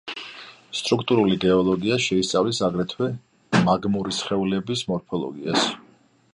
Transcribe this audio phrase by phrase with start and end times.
[0.77, 3.11] სტრუქტურული გეოლოგია შეისწავლის აგრეთვე
[3.69, 5.73] მაგმური სხეულების მორფოლოგიას.